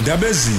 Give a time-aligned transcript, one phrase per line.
[0.00, 0.58] ndabezini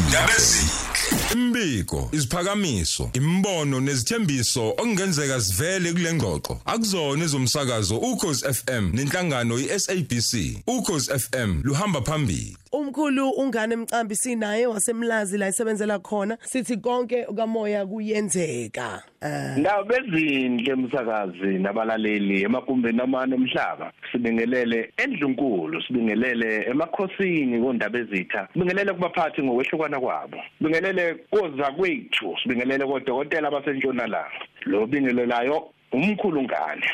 [1.33, 6.62] imbiko isiphakamiso imbono nezithembiso okungenzeka sivele kule ngxoxo.
[6.65, 10.31] Akuzona ezomsakazo ukhozi FM nenhlangano iSABC
[10.67, 12.58] ukhozi FM luhamba phambili.
[12.72, 16.38] Umkhulu ungane emcambi sinaye wasemlazi la isebenzela khona.
[16.43, 19.04] Sithi konke kamoya kuyenzeka.
[19.21, 23.91] Eh Ndabezindle umsakazi nabalaleli emakumbeni amane omhlaba.
[24.11, 28.47] Sibingelele endlunkulu sibingelele emakhosini kondaba ezitha.
[28.54, 30.37] Sibingelele kubaphathi ngokwehlukana kwabo.
[30.57, 34.32] Sibingelele koza kwethu sibingelele kodokotela basentshonalanga.
[34.66, 36.88] Lo bingelelayo umkhulu ngane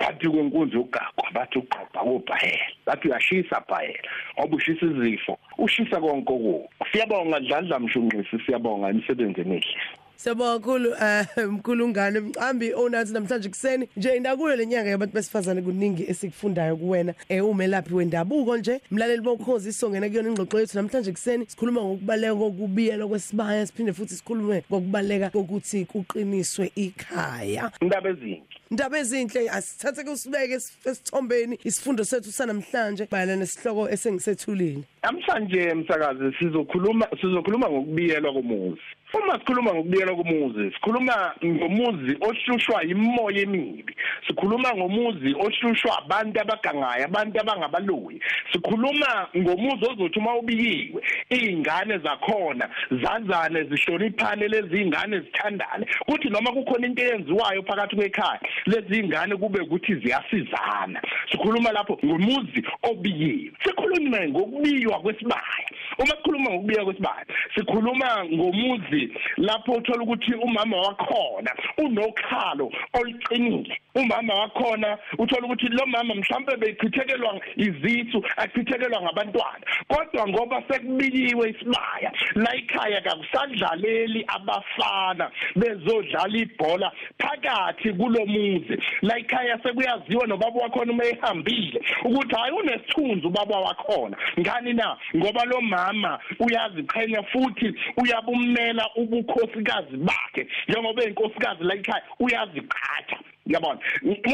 [0.00, 6.68] bathi kwenkunzi ugagwa bathi uqoqa kubhayela bathi uyashisa bhayela ngoba ushisa izifo ushisa konke oku
[6.92, 9.80] siyabonga dladla mshunqisi siyabonga imisebenzi emihle.
[10.16, 16.04] Siyabonga kakhulu eh mkhulu ngane mcambi onathi namhlanje kuseni nje ndakuyo lenyanga yabantu besifazane kuningi
[16.10, 18.80] esikufundayo kuwena eh umelaphi wendabuko nje.
[18.90, 24.64] Mlaleli bokhozi isongena kuyona ingxoxo yethu namhlanje kuseni sikhuluma ngokubaleka kokubiyela kwesibaya siphinde futhi sikhulume
[24.70, 27.70] ngokubaleka kokuthi kuqiniswe ikhaya.
[27.80, 28.42] Indaba ezinhle.
[28.70, 34.82] Indaba ezinhle asithathe kusibeke esithombeni isifundo sethu sanamhlanje bayana nesihloko esengisethulile.
[35.02, 38.80] Namhlanje emsakazi sizokhuluma sizokhuluma ngokubiyelwa komuzi.
[39.14, 43.96] Uma sikhuluma ngokubiyelwa komuzi sikhuluma ngomuzi ohlushwa imoya emibi.
[44.26, 48.20] Sikhuluma ngomuzi ohlushwa abantu abagangayo abantu abangabaloyi.
[48.52, 55.86] Sikhuluma ngomuzi ozothi uma ubiyiwe izingane zakhona zazane zihloniphane lezi ingane zithandane.
[56.06, 61.00] Kuthi noma kukhona into eyenziwayo phakathi kwekhaya lezi ingane kube ukuthi ziyasizana.
[61.30, 65.68] Sikhuluma lapho ngomuzi obiyiwe sikhuluma ngokubiywa kwesibaya.
[65.98, 69.03] Uma sikhuluma ngokubiywa kwesibaya sikhuluma ngomuzi
[69.36, 73.78] lapho uthola ukuthi umama wakhona unokhalo oluqinile.
[73.94, 79.64] Umama wakhona uthola ukuthi lo mama mhlambe beyichithekelwa izithu achithekelwa ngabantwana.
[79.88, 90.26] Kodwa ngoba sekubikiwe isibaya la ekhaya kakusadlaleli abafana bezodlala ibhola phakathi kulomuzi la ekhaya sekuyaziwa
[90.26, 94.16] nobaba wakhona uma ehambile ukuthi hayi unesithunzi ubaba wakhona.
[94.40, 94.96] Ngani na?
[95.16, 100.46] Ngoba lo mama uyaziqhenya futhi uyabumela ubukhosikazi bakhe.
[100.68, 103.80] Njengoba inkosikazi la ekhaya uyaziphatha yabona?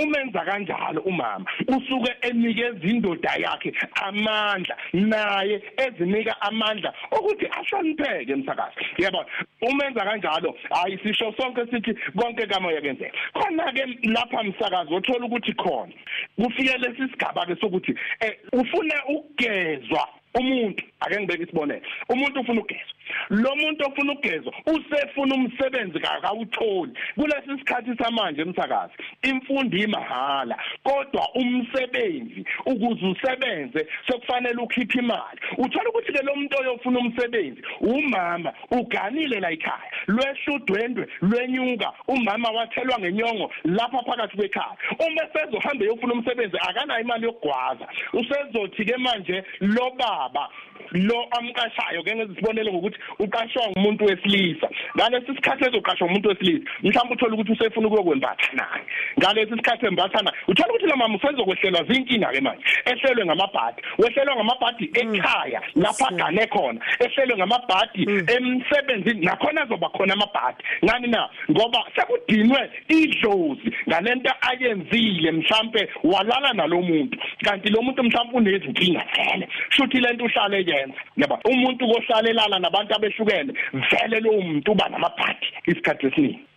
[0.03, 1.47] Umenza kanjalo umama.
[1.69, 9.27] Usuke enikeza indoda yakhe amandla naye ezinika amandla ukuthi ahlonipheke emsakazi yabona?
[9.63, 13.17] Umenza kanjalo hayi sisho sonke sithi konke kamoya kenzeka.
[13.35, 15.93] Khona ke lapha msakazi uthola ukuthi khona
[16.37, 20.85] kufike lesi sigaba ke sokuthi eh ufuna ukugezwa umuntu.
[21.01, 21.83] Ake ngibeke isibonelo.
[22.09, 22.95] Umuntu ufuna ukugezwa.
[23.31, 28.93] Lo muntu ofuna ukugezwa usefuna umsebenzi akawutholi kulesi sikhathi samanje emsakazi
[29.23, 35.41] imfundo imahala kodwa umsebenzi ukuze usebenze sekufanele ukhiphe imali.
[35.59, 42.99] Uthola ukuthi ke lo muntu oyofuna umsebenzi umama uganile la ekhaya lweshudwendwe lwenyuka umama wathelwa
[42.99, 44.77] ngenyongo lapha phakathi kwekhaya.
[44.99, 47.87] Uma sezohamba eyofuna umsebenzi akanayo imali yokugwaza.
[48.13, 50.49] Usezothi ke manje lo baba
[50.93, 54.69] lo amqashayo ke ngizibonele ngokuthi uqashwa umuntu wesilisa.
[54.97, 58.85] Ngalesi sikhathi ezoqashwa umuntu wesilisa mhlawumbe uthola ukuthi usefuna ukuyokwembatha naye.
[59.19, 63.83] Ngalesi sikhathi embatha naye uthola ukuthi la mama usezokwehlelwa zinkinga ke manje ehlelwe ngamabhadi.
[63.99, 66.81] Wehlelwa ngamabhadi ekhaya lapha agane khona.
[67.05, 68.03] Ehlelwe ngamabhadi
[68.35, 70.65] emsebenzini nakhona azoba khona amabhadi.
[70.85, 71.29] Ngani na?
[71.51, 77.19] Ngoba sekudinwe idlozi ngalento ayenzile mhlambe walala nalomuntu.
[77.45, 81.01] Kanti lo muntu mhlawumbe unezinkinga vele shuthi lento uhlale yenza.
[81.17, 83.53] Yaba umuntu kohlalelana nabantu abehlukene
[83.91, 86.50] vele lo muntu uba namabhadi isikhathi esiningi.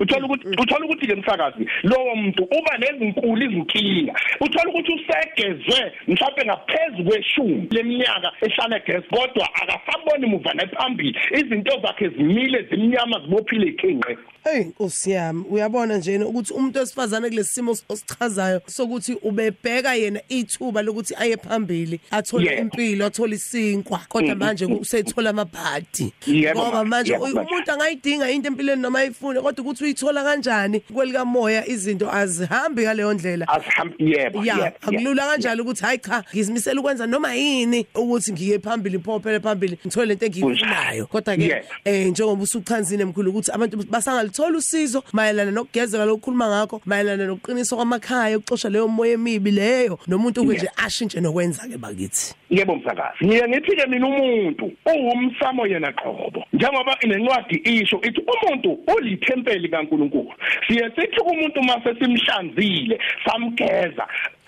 [0.00, 4.14] Uthola ukuthi uthola ukuthi ke msakazi lowo muntu uba nezinkulu izinkinga.
[4.40, 11.18] Uthola ukuthi usegezwe mhlawumbe ngaphezulu kweshumi leminyaka ehlala egezi kodwa akasaboni muva nephambili.
[11.32, 17.54] Izinto zakhe zimile zimnyama zibophile ikhenqe Hey Nkosi yami uyabona nje ukuthi umuntu wesifazane kulesi
[17.54, 24.64] simo osichazayo sokuthi ubebheka yena ithuba lokuthi aye phambili athole impilo athole isinkwa kodwa manje
[24.64, 26.12] usethola amabhadi.
[26.54, 29.04] Ngoba manje umuntu angayidinga into empilweni noma
[29.38, 33.48] ayifune kodwa ukuthi uyithola kanjani kwelika moya izinto azihambi ngaleyo ndlela?
[33.48, 38.98] Azihambi yebo ya akulula kanjalo ukuthi hayi cha ngizimisela ukwenza noma yini ukuthi ngiye phambili
[38.98, 41.06] phophele phambili ngithole lento engiyifunayo.
[41.06, 46.80] Kodwa ke eh njengoba usuchanzile mkhulu ukuthi abantu basanga lithola usizo mayelana nokugezeka lokukhuluma ngakho
[46.84, 52.34] mayelana nokuqiniswa kwamakhaya ukuxosha leyo moya emibi leyo nomuntu nje ashintshe nokwenza ke bakithi.
[52.50, 53.24] Yebo msakazi.
[53.24, 56.44] Ngiye ngithi ke mina umuntu uwumsamo yena qobo.
[56.52, 60.32] Njengoba inencwadi isho ithi umuntu ulithe ithempeli kaNkuluNkulu.
[60.68, 64.06] Siye sithi umuntu mase simhlanzile samgeza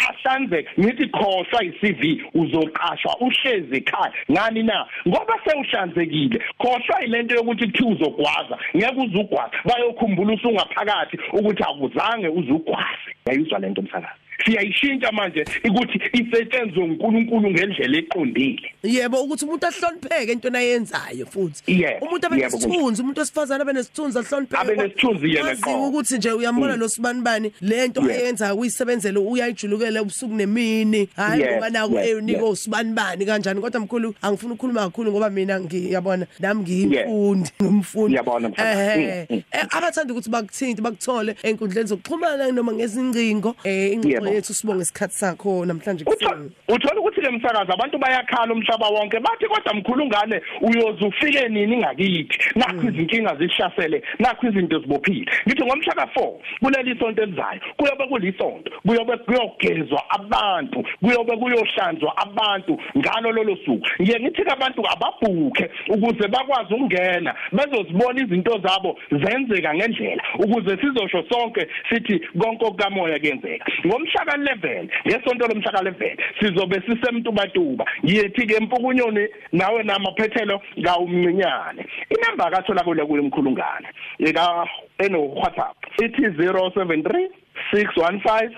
[0.08, 2.02] ahlanze ngithi khohlwa iCV
[2.34, 4.12] uzoqashwa uhlezi ekhaya.
[4.30, 4.86] Ngani na?
[5.08, 13.58] Ngoba sewuhlanzekile khohlwa ilento yokuthi kuthi uzogwaza ngeke uzugwaza bayokhumbula usungaphakathi ukuthi akuzange uzugwaze yayiswa
[13.58, 14.29] lento msakazi.
[14.44, 22.06] Siyayishintsha manje ukuthi isetshenzwe uNkulunkulu ngendlela eqondile yebo ukuthi umuntu ahlonipheke into ayenzayo futhi Yebo,
[22.06, 25.86] umuntu abe yebo, nesithunzi umuntu osifazana abe nesithunzi ahlonipheke Abe nesithunzi yena Waziwe qho.
[25.88, 28.12] ukuthi nje uyambona lo sibanibani lento Yebo.
[28.12, 32.50] ayenza uyisebenzele uyayijulukela ubusuku nemini hayi Yes, ngoba naku yes, enika yes.
[32.52, 36.68] usibanibani kanjani kodwa mkhulu angifuni ukukhuluma kakhulu ngoba mina ngiyabona nami Yes.
[36.68, 38.70] ngiyimfundi ngumfundi Ngiyabona, mfana.
[38.94, 39.42] eh Mm, mm.
[39.52, 44.36] eh, abathanda ukuthi bakuthinte bakuthole enkundleni zokuxhumana noma ngezingcingo eh ingxoxo Yebo.
[44.36, 49.20] yethu sibonge isikhathi sakho namhlanje Utho- kuseni uthola ukuthi le msakazi abantu bayakhala umhlaba wonke
[49.20, 52.38] bathi kodwa mkhulu ngane uyoze ufike nini ngakithi?
[52.54, 56.32] Nakho izinkinga zishasele nakho izinto zibophile ngithi ngomhla ka4
[56.62, 63.86] kuleli sonto elizayo kuyobe kulisonto kuyobe kuyogezwa abantu kuyobe kuyohlanzwa abantu ngalo lolo suku.
[64.02, 71.66] Ngiye ngithi abantu ababhuke ukuze bakwazi ukungena bezozibona izinto zabo zenzeka ngendlela ukuze sizosho sonke
[71.88, 73.64] sithi konke okukamoya kuyenzeka.
[73.86, 77.84] Ngomhla ka11 ngesonto lomhla ka11 sizobe sisemtubatuba.
[78.02, 81.86] Yithi ke empukunyoni nawe namaphethelo kawumncinyane.
[82.10, 83.88] Inamba akathola kule kule mkhulungane.
[84.18, 84.66] Eka
[84.98, 87.28] eno WhatsApp ithi 073
[87.72, 88.50] 615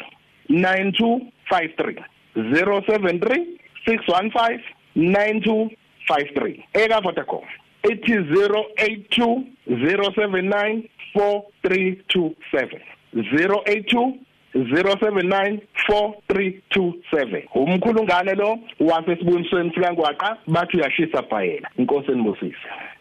[0.50, 2.05] 9253
[2.37, 3.47] 073
[3.87, 4.61] 615
[4.97, 7.44] 9253 eka Vodacom
[7.91, 10.82] ithi 082 079
[11.15, 12.81] 4327
[13.15, 14.15] 082
[14.55, 22.57] 079432 umkhulungane lo wasesibunisweni silangwaqa bathi uyashisa bhayela inkosi enibusise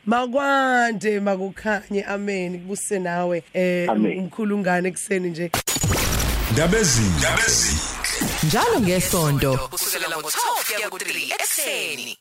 [0.06, 2.04] makwande makukhanye.
[2.04, 2.60] Amen.
[2.60, 4.20] Kubuse nawe eh Amen.
[4.20, 5.52] umkhulungane ekseni nje.
[6.54, 7.02] Ndabezi.
[8.48, 12.18] njalo ngesonto kusukela ngo12 kuya ku3 ekseni